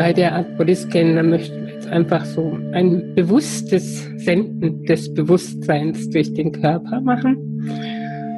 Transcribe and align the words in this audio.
bei 0.00 0.14
der 0.14 0.32
Art 0.34 0.56
Bodyscan, 0.56 1.14
da 1.14 1.22
möchten 1.22 1.66
wir 1.66 1.74
jetzt 1.74 1.86
einfach 1.88 2.24
so 2.24 2.58
ein 2.72 3.14
bewusstes 3.14 4.08
Senden 4.16 4.82
des 4.86 5.12
Bewusstseins 5.12 6.08
durch 6.08 6.32
den 6.32 6.52
Körper 6.52 7.02
machen 7.02 7.36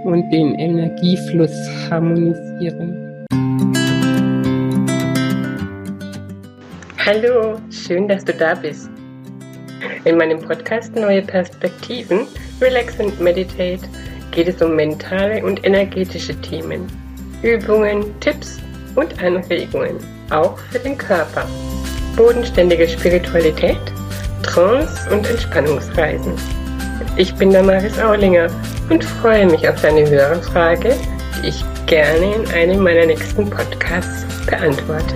und 0.05 0.29
den 0.33 0.57
Energiefluss 0.57 1.55
harmonisieren. 1.89 3.25
Hallo, 6.99 7.61
schön, 7.71 8.09
dass 8.09 8.25
du 8.25 8.33
da 8.35 8.57
bist. 8.57 8.91
In 10.05 10.17
meinem 10.17 10.41
Podcast 10.41 10.97
Neue 10.97 11.23
Perspektiven, 11.23 12.27
Relax 12.61 12.99
and 12.99 13.21
Meditate 13.21 13.89
geht 14.33 14.49
es 14.49 14.61
um 14.61 14.75
mentale 14.75 15.45
und 15.47 15.65
energetische 15.65 16.35
Themen, 16.41 16.89
Übungen, 17.45 18.07
Tipps 18.19 18.61
und 18.95 19.23
Anregungen, 19.23 19.97
auch 20.31 20.59
für 20.71 20.79
den 20.79 20.99
Körper. 20.99 21.47
Bodenständige 22.17 22.89
Spiritualität, 22.89 23.81
Trance 24.43 25.11
und 25.11 25.29
Entspannungsreisen. 25.29 26.33
Ich 27.17 27.35
bin 27.35 27.53
Damaris 27.53 27.99
Aulinger 27.99 28.49
und 28.91 29.05
freue 29.05 29.47
mich 29.47 29.69
auf 29.69 29.81
deine 29.81 30.09
Hörerfrage, 30.09 30.95
die 31.43 31.49
ich 31.49 31.65
gerne 31.87 32.35
in 32.37 32.47
einem 32.53 32.83
meiner 32.83 33.07
nächsten 33.07 33.49
Podcasts 33.49 34.25
beantworte. 34.47 35.15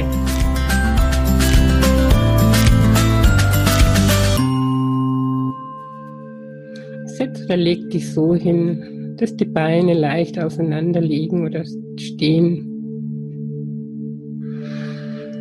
Setz 7.07 7.45
oder 7.45 7.57
leg 7.57 7.91
dich 7.91 8.13
so 8.13 8.35
hin, 8.35 9.17
dass 9.19 9.37
die 9.37 9.47
Beine 9.47 9.95
leicht 9.95 10.39
auseinander 10.39 11.01
liegen 11.01 11.47
oder 11.47 11.65
stehen. 11.99 12.76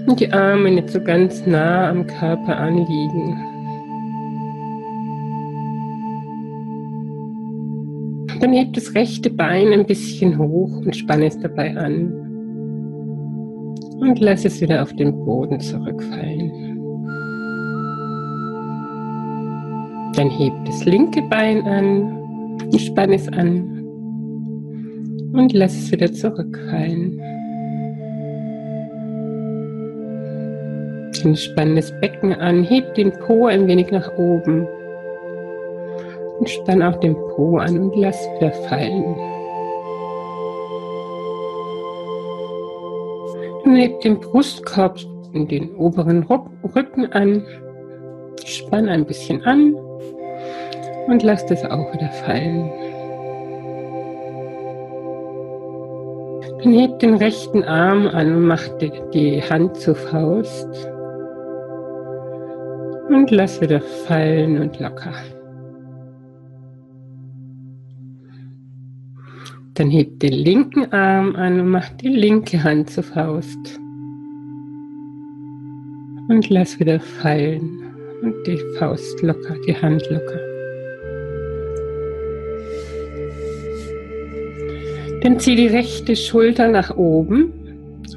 Und 0.08 0.20
die 0.20 0.32
Arme 0.32 0.72
nicht 0.72 0.90
so 0.90 1.02
ganz 1.02 1.46
nah 1.46 1.90
am 1.90 2.06
Körper 2.06 2.58
anliegen. 2.58 3.46
Dann 8.40 8.54
heb 8.54 8.74
das 8.74 8.94
rechte 8.94 9.30
Bein 9.32 9.74
ein 9.74 9.86
bisschen 9.86 10.38
hoch 10.38 10.78
und 10.78 10.96
spanne 10.96 11.28
es 11.28 11.40
dabei 11.40 11.76
an. 11.76 12.14
Und 14.00 14.20
lass 14.20 14.46
es 14.46 14.62
wieder 14.62 14.84
auf 14.84 14.94
den 14.94 15.12
Boden 15.26 15.60
zurückfallen. 15.60 16.52
Dann 20.16 20.30
heb 20.30 20.54
das 20.66 20.86
linke 20.86 21.22
Bein 21.24 21.66
an 21.66 22.60
und 22.62 22.80
spanne 22.80 23.16
es 23.16 23.28
an. 23.30 23.84
Und 25.34 25.52
lass 25.54 25.76
es 25.76 25.92
wieder 25.92 26.12
zurückfallen. 26.12 27.20
Dann 31.26 31.36
spann 31.36 31.76
das 31.76 31.92
Becken 32.02 32.34
an, 32.34 32.62
heb 32.64 32.94
den 32.94 33.12
Po 33.12 33.48
ein 33.48 33.66
wenig 33.66 33.90
nach 33.90 34.16
oben. 34.16 34.68
Und 36.38 36.48
spann 36.48 36.84
auch 36.84 36.98
den 37.00 37.16
Po 37.16 37.58
an 37.58 37.80
und 37.80 37.96
lass 37.96 38.30
wieder 38.36 38.52
fallen. 38.52 39.16
Dann 43.64 43.76
heb 43.76 44.00
den 44.02 44.20
Brustkorb 44.20 45.00
und 45.34 45.50
den 45.50 45.76
oberen 45.78 46.28
Rücken 46.76 47.12
an. 47.12 47.44
Spann 48.46 48.88
ein 48.88 49.04
bisschen 49.04 49.42
an 49.46 49.74
und 51.08 51.24
lass 51.24 51.44
das 51.48 51.66
auch 51.66 51.92
wieder 51.92 52.12
fallen. 52.24 52.72
Dann 56.62 56.74
heb 56.74 57.00
den 57.00 57.16
rechten 57.16 57.64
Arm 57.64 58.06
an 58.10 58.36
und 58.36 58.46
mach 58.46 58.62
die 59.12 59.42
Hand 59.42 59.78
zur 59.78 59.96
Faust. 59.96 60.92
Und 63.10 63.32
lass 63.32 63.62
wieder 63.62 63.82
fallen 63.82 64.60
und 64.60 64.80
locker. 64.80 65.14
Dann 69.76 69.90
heb 69.90 70.20
den 70.22 70.34
linken 70.34 70.92
Arm 70.94 71.36
an 71.36 71.60
und 71.60 71.70
mach 71.70 71.90
die 71.90 72.08
linke 72.08 72.64
Hand 72.64 72.90
zur 72.90 73.04
Faust. 73.04 73.80
Und 76.30 76.50
lass 76.50 76.80
wieder 76.80 77.00
fallen 77.00 77.84
und 78.22 78.36
die 78.48 78.60
Faust 78.80 79.22
locker, 79.22 79.56
die 79.68 79.76
Hand 79.76 80.10
locker. 80.10 80.40
Dann 85.22 85.40
zieh 85.40 85.56
die 85.56 85.68
rechte 85.68 86.16
Schulter 86.16 86.68
nach 86.68 86.96
oben 86.96 87.52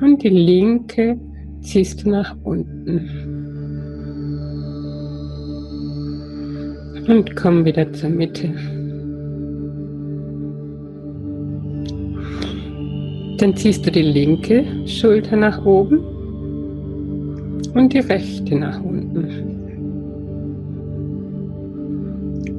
und 0.01 0.23
die 0.23 0.29
linke 0.29 1.19
ziehst 1.63 2.05
du 2.05 2.11
nach 2.11 2.37
unten. 2.45 3.28
Und 7.09 7.35
komm 7.37 7.65
wieder 7.65 7.91
zur 7.95 8.11
Mitte. 8.11 8.53
Dann 13.39 13.57
ziehst 13.57 13.87
du 13.87 13.91
die 13.91 14.03
linke 14.03 14.87
Schulter 14.87 15.37
nach 15.37 15.65
oben 15.65 16.01
und 17.75 17.95
die 17.95 18.01
rechte 18.01 18.57
nach 18.57 18.79
unten. 18.83 19.25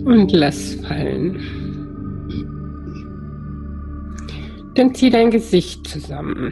Und 0.05 0.31
lass 0.31 0.73
fallen. 0.75 1.37
Dann 4.73 4.95
zieh 4.95 5.11
dein 5.11 5.29
Gesicht 5.29 5.85
zusammen. 5.85 6.51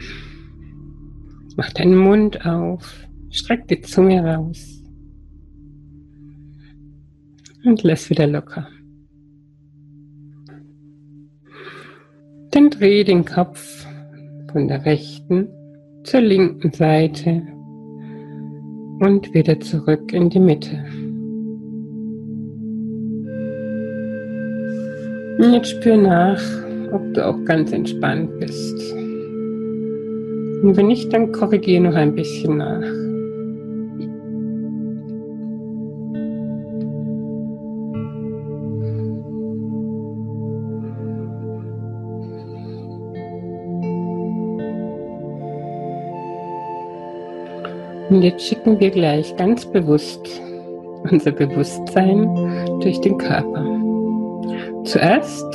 Mach 1.56 1.72
deinen 1.72 1.96
Mund 1.96 2.46
auf. 2.46 3.08
Streck 3.30 3.66
die 3.66 3.80
Zunge 3.80 4.22
raus. 4.22 4.77
Und 7.68 7.82
lass 7.82 8.08
wieder 8.08 8.26
locker. 8.26 8.66
Dann 12.50 12.70
dreh 12.70 13.04
den 13.04 13.26
Kopf 13.26 13.86
von 14.50 14.68
der 14.68 14.86
rechten 14.86 15.48
zur 16.02 16.22
linken 16.22 16.72
Seite 16.72 17.42
und 19.00 19.34
wieder 19.34 19.60
zurück 19.60 20.14
in 20.14 20.30
die 20.30 20.40
Mitte. 20.40 20.82
Und 25.36 25.52
jetzt 25.52 25.72
spür 25.72 25.98
nach, 25.98 26.42
ob 26.90 27.12
du 27.12 27.26
auch 27.26 27.44
ganz 27.44 27.72
entspannt 27.72 28.30
bist. 28.40 28.94
Und 30.62 30.74
wenn 30.74 30.86
nicht, 30.86 31.12
dann 31.12 31.32
korrigiere 31.32 31.82
noch 31.82 31.94
ein 31.96 32.14
bisschen 32.14 32.56
nach. 32.56 33.07
Und 48.10 48.22
jetzt 48.22 48.46
schicken 48.46 48.80
wir 48.80 48.90
gleich 48.90 49.36
ganz 49.36 49.66
bewusst 49.66 50.40
unser 51.10 51.30
Bewusstsein 51.32 52.24
durch 52.80 53.00
den 53.00 53.18
Körper. 53.18 53.64
Zuerst 54.84 55.46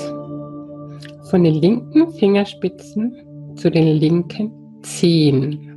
von 1.30 1.44
den 1.44 1.56
linken 1.56 2.12
Fingerspitzen 2.14 3.16
zu 3.56 3.72
den 3.72 3.98
linken 3.98 4.52
Zehen. 4.84 5.70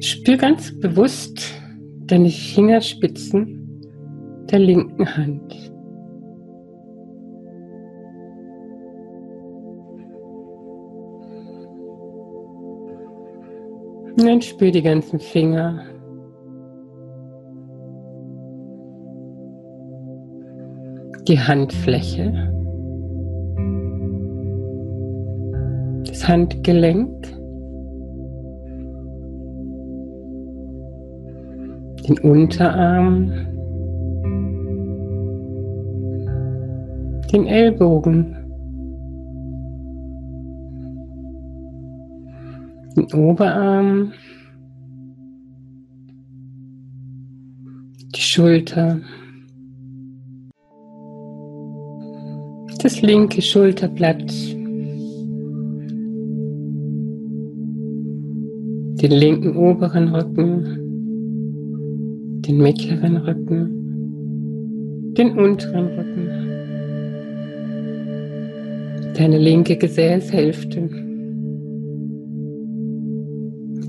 Spür 0.00 0.36
ganz 0.36 0.78
bewusst 0.80 1.40
deine 2.06 2.30
Fingerspitzen 2.30 3.80
der 4.50 4.58
linken 4.58 5.16
Hand. 5.16 5.73
Und 14.16 14.26
dann 14.26 14.40
spür 14.40 14.70
die 14.70 14.82
ganzen 14.82 15.18
Finger. 15.18 15.82
Die 21.26 21.40
Handfläche, 21.40 22.52
das 26.06 26.28
Handgelenk, 26.28 27.26
den 32.06 32.18
Unterarm, 32.18 33.32
den 37.32 37.46
Ellbogen, 37.46 38.43
den 42.96 43.12
Oberarm, 43.12 44.12
die 48.14 48.20
Schulter. 48.20 49.00
das 52.82 53.00
linke 53.00 53.40
Schulterblatt. 53.40 54.30
den 59.04 59.12
linken 59.12 59.56
oberen 59.56 60.14
Rücken, 60.14 60.64
den 62.40 62.56
mittleren 62.56 63.18
Rücken, 63.18 65.12
den 65.14 65.36
unteren 65.38 65.88
Rücken, 65.88 66.28
deine 69.14 69.36
linke 69.36 69.76
Gesäßhälfte, 69.76 70.88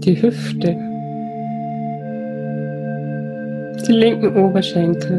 die 0.06 0.22
Hüfte, 0.22 0.78
die 3.88 3.92
linken 3.92 4.36
Oberschenkel, 4.38 5.18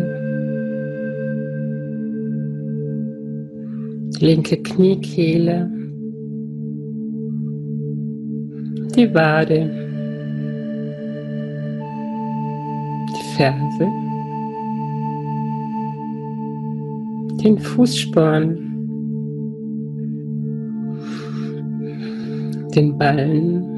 die 4.15 4.25
linke 4.25 4.57
Kniekehle, 4.59 5.69
die 8.95 9.13
Wade, 9.13 9.71
die 13.11 13.37
Ferse, 13.37 13.89
den 17.43 17.59
Fußsporn, 17.59 18.59
den 22.75 22.97
Ballen, 22.97 23.76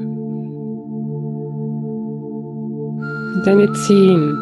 deine 3.45 3.71
Zehen 3.73 4.37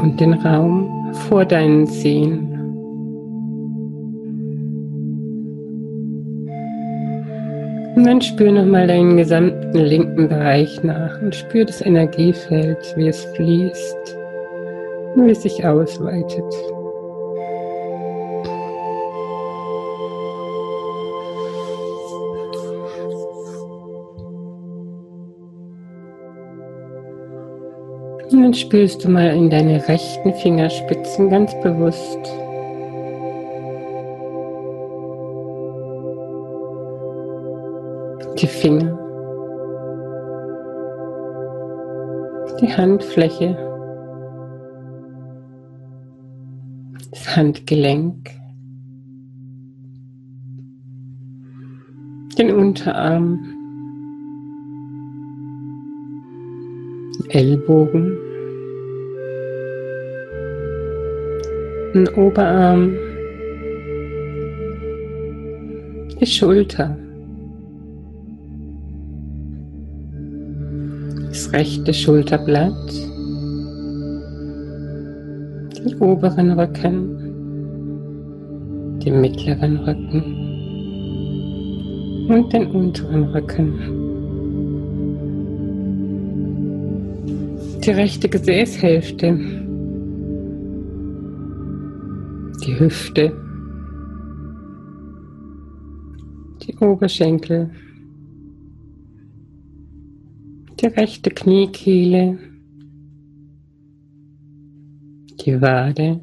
und 0.00 0.20
den 0.20 0.34
Raum 0.34 1.12
vor 1.28 1.44
deinen 1.44 1.86
Zehen. 1.86 2.50
Und 7.96 8.04
dann 8.04 8.20
spür 8.20 8.52
nochmal 8.52 8.86
deinen 8.86 9.16
gesamten 9.16 9.78
linken 9.78 10.28
Bereich 10.28 10.82
nach 10.82 11.22
und 11.22 11.34
spür 11.34 11.64
das 11.64 11.80
Energiefeld, 11.80 12.78
wie 12.96 13.08
es 13.08 13.24
fließt, 13.36 14.16
wie 15.16 15.30
es 15.30 15.42
sich 15.42 15.64
ausweitet. 15.64 16.73
Und 28.34 28.42
dann 28.42 28.54
spürst 28.54 29.04
du 29.04 29.10
mal 29.10 29.28
in 29.28 29.48
deine 29.48 29.86
rechten 29.86 30.34
Fingerspitzen 30.34 31.30
ganz 31.30 31.54
bewusst. 31.62 32.18
Die 38.40 38.48
Finger. 38.48 38.98
Die 42.60 42.76
Handfläche. 42.76 43.56
Das 47.12 47.36
Handgelenk. 47.36 48.30
Den 52.36 52.50
Unterarm. 52.50 53.38
Ellbogen, 57.28 58.23
den 61.94 62.08
Oberarm, 62.08 62.92
die 66.20 66.26
Schulter, 66.26 66.96
das 71.28 71.52
rechte 71.52 71.94
Schulterblatt, 71.94 72.92
den 75.78 75.94
oberen 76.00 76.58
Rücken, 76.58 77.10
den 79.04 79.20
mittleren 79.20 79.76
Rücken. 79.78 80.40
Und 82.26 82.52
den 82.52 82.66
unteren 82.68 83.24
Rücken. 83.24 84.04
die 87.84 87.90
rechte 87.90 88.28
Gesäßhälfte, 88.30 89.63
die 92.74 92.80
Hüfte, 92.80 93.32
die 96.62 96.76
Oberschenkel, 96.78 97.70
die 100.80 100.86
rechte 100.86 101.30
Kniekehle, 101.30 102.38
die 105.44 105.60
Wade, 105.60 106.20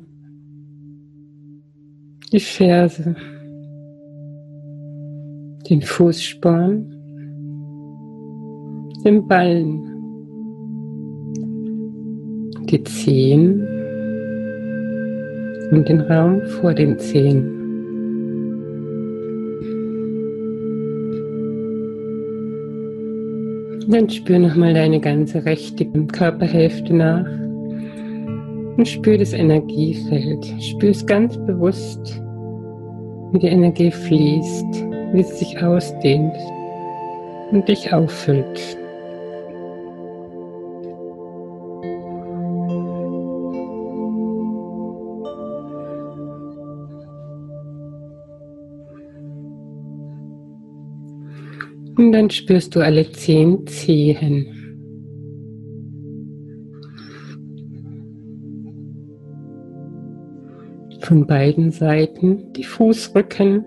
die 2.32 2.40
Ferse, 2.40 3.16
den 5.70 5.82
Fußsporn, 5.82 6.86
den 9.06 9.28
Ballen. 9.28 9.88
Die 12.70 12.82
Zehen 12.86 13.81
und 15.72 15.88
den 15.90 16.02
Raum 16.02 16.42
vor 16.60 16.74
den 16.74 17.00
Zehen. 17.00 17.58
Dann 23.88 24.10
spür 24.10 24.40
nochmal 24.40 24.74
deine 24.74 25.02
ganze 25.02 25.44
rechte 25.44 25.86
Körperhälfte 25.86 26.94
nach 26.94 27.26
und 28.78 28.88
spür 28.88 29.18
das 29.18 29.34
Energiefeld. 29.34 30.46
Spür 30.62 30.92
es 30.92 31.06
ganz 31.06 31.38
bewusst, 31.46 32.22
wie 33.32 33.40
die 33.40 33.48
Energie 33.48 33.92
fließt, 33.92 34.86
wie 35.14 35.24
sie 35.24 35.36
sich 35.36 35.62
ausdehnt 35.62 36.36
und 37.52 37.68
dich 37.68 37.92
auffüllt. 37.92 38.81
Und 52.02 52.14
dann 52.14 52.32
spürst 52.32 52.76
du 52.76 52.80
alle 52.80 53.12
zehn 53.12 53.68
Zehen. 53.68 54.48
Von 61.02 61.28
beiden 61.28 61.70
Seiten 61.70 62.52
die 62.54 62.64
Fußrücken. 62.64 63.64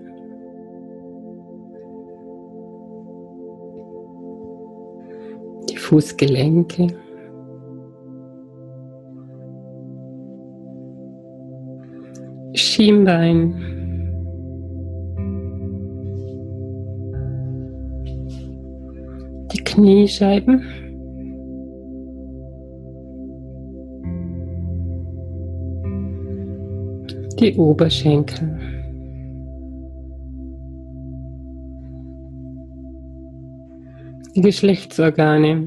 Die 5.70 5.76
Fußgelenke. 5.76 6.88
Schienbein. 12.54 13.83
Kniescheiben. 19.74 20.62
Die 27.40 27.56
Oberschenkel. 27.56 28.56
Die 34.36 34.40
Geschlechtsorgane. 34.40 35.66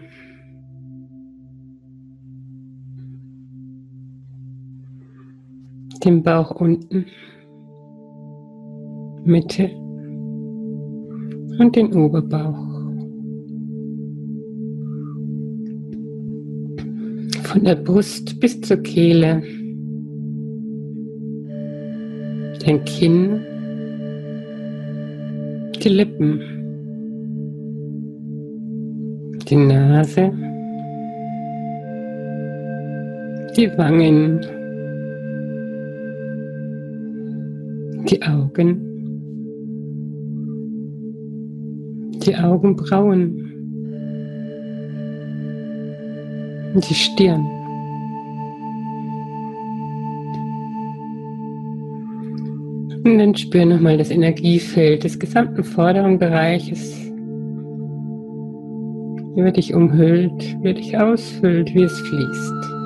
Den 6.05 6.23
Bauch 6.23 6.51
unten, 6.51 7.05
Mitte 9.25 9.69
und 11.59 11.75
den 11.75 11.93
Oberbauch. 11.93 12.66
Von 17.47 17.63
der 17.63 17.75
Brust 17.75 18.41
bis 18.41 18.59
zur 18.59 18.77
Kehle, 18.83 19.41
dein 22.65 22.83
Kinn, 22.83 23.39
die 25.81 25.87
Lippen, 25.87 26.41
die 29.47 29.55
Nase, 29.55 30.29
die 33.55 33.69
Wangen, 33.77 34.41
die 38.09 38.21
Augen, 38.23 38.81
die 42.25 42.35
Augenbrauen, 42.35 43.56
die 46.81 46.95
Stirn. 46.95 47.45
Und 53.03 53.17
dann 53.19 53.35
spür 53.35 53.65
nochmal 53.65 53.97
das 53.97 54.11
Energiefeld 54.11 55.03
des 55.03 55.17
gesamten 55.17 55.63
vorderen 55.63 56.19
Bereiches 56.19 56.93
über 59.37 59.51
dich 59.51 59.73
umhüllt, 59.73 60.57
wie 60.61 60.73
dich 60.73 60.97
ausfüllt, 60.97 61.73
wie 61.73 61.83
es 61.83 61.99
fließt. 61.99 62.76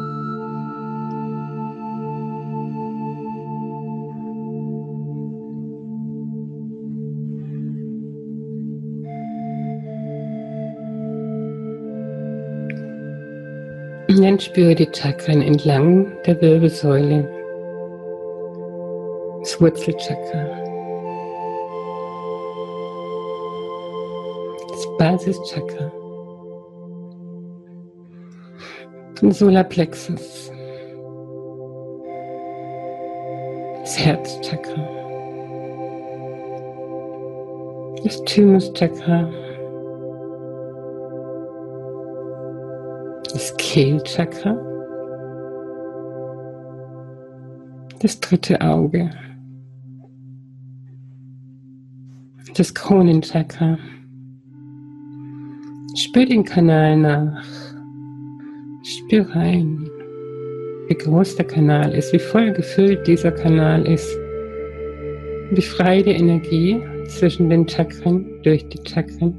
Und 14.12 14.22
dann 14.22 14.38
spüre 14.41 14.75
die 14.75 14.89
Chakren 14.94 15.41
entlang 15.41 16.06
der 16.25 16.41
Wirbelsäule. 16.41 17.30
Das 19.39 19.62
Wurzelchakra. 19.62 20.48
Das 24.68 24.98
Basischakra. 24.98 25.91
Den 29.22 29.32
Solarplexus. 29.32 30.51
Das 33.80 33.98
Herzchakra. 33.98 34.89
Das 38.03 38.22
Thymuschakra. 38.25 39.40
Kehlchakra, 43.74 44.58
das 48.01 48.20
dritte 48.20 48.60
Auge, 48.60 49.10
das 52.58 52.74
Kronenchakra. 52.74 53.78
Spür 55.96 56.25
den 56.25 56.44
Kanal 56.44 56.98
nach. 56.98 57.46
Spür 58.84 59.30
rein, 59.30 59.90
wie 60.90 60.96
groß 60.96 61.38
der 61.38 61.48
Kanal 61.48 61.94
ist, 61.94 62.12
wie 62.12 62.20
voll 62.20 62.51
gefüllt 62.51 63.08
dieser 63.08 63.32
Kanal 63.32 63.88
ist, 63.88 64.13
wie 65.51 65.62
frei 65.62 66.01
die 66.01 66.12
Energie 66.12 66.78
zwischen 67.08 67.50
den 67.50 67.66
Chakren 67.70 68.25
durch 68.44 68.68
die 68.68 68.82
Chakren 68.86 69.34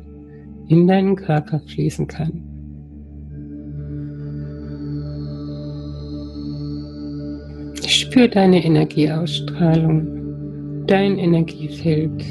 in 0.69 0.87
deinen 0.87 1.17
Körper 1.17 1.61
fließen 1.67 2.07
kann. 2.07 2.52
Spür 8.13 8.29
deine 8.29 8.63
Energieausstrahlung, 8.63 10.87
dein 10.87 11.17
Energiefeld. 11.17 12.23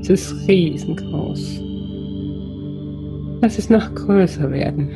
Es 0.00 0.10
ist 0.10 0.48
riesengroß. 0.48 1.62
Lass 3.40 3.58
es 3.58 3.70
noch 3.70 3.94
größer 3.94 4.50
werden. 4.50 4.88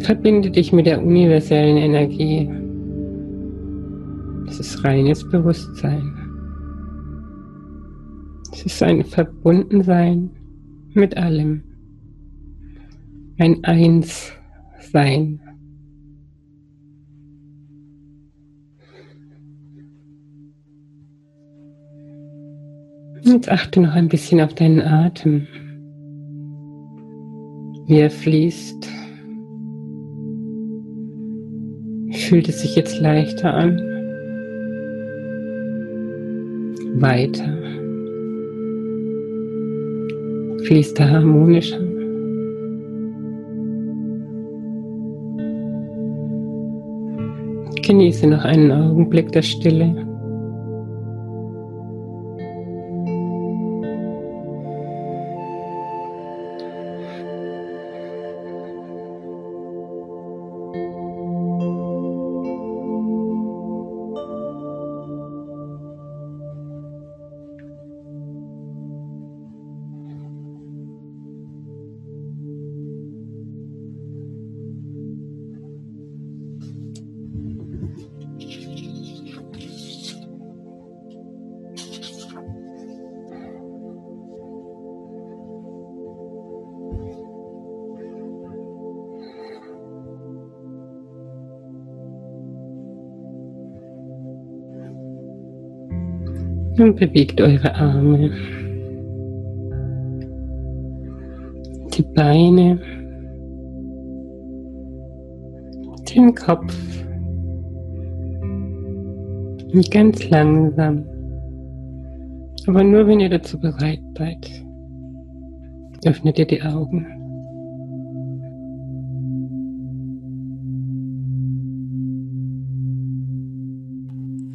Verbinde 0.00 0.50
dich 0.50 0.72
mit 0.72 0.86
der 0.86 1.00
universellen 1.00 1.76
Energie. 1.76 2.50
Es 4.48 4.58
ist 4.58 4.82
reines 4.82 5.22
Bewusstsein. 5.30 6.02
Es 8.50 8.66
ist 8.66 8.82
ein 8.82 9.04
Verbundensein 9.04 10.30
mit 10.94 11.16
allem. 11.16 11.62
Ein 13.38 13.62
Einssein. 13.62 15.38
Jetzt 23.24 23.48
achte 23.48 23.80
noch 23.80 23.94
ein 23.94 24.08
bisschen 24.08 24.40
auf 24.40 24.52
deinen 24.54 24.80
Atem, 24.80 25.46
wie 27.86 28.00
er 28.00 28.10
fließt. 28.10 28.88
Fühlt 32.10 32.48
es 32.48 32.62
sich 32.62 32.74
jetzt 32.74 33.00
leichter 33.00 33.54
an? 33.54 33.76
Weiter. 36.96 37.56
Fließt 40.64 40.98
er 40.98 41.10
harmonischer? 41.10 41.78
Genieße 47.82 48.26
noch 48.26 48.44
einen 48.44 48.72
Augenblick 48.72 49.30
der 49.30 49.42
Stille. 49.42 50.11
Und 96.78 96.96
bewegt 96.96 97.40
eure 97.40 97.74
Arme, 97.74 98.30
die 101.94 102.02
Beine, 102.14 102.78
den 106.14 106.34
Kopf. 106.34 106.74
Und 109.72 109.90
ganz 109.90 110.28
langsam, 110.30 111.04
aber 112.66 112.84
nur 112.84 113.06
wenn 113.06 113.20
ihr 113.20 113.30
dazu 113.30 113.58
bereit 113.58 114.00
seid, 114.16 114.64
öffnet 116.04 116.38
ihr 116.38 116.46
die 116.46 116.62
Augen. 116.62 117.21